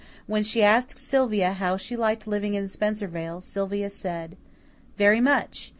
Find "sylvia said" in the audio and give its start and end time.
3.39-4.35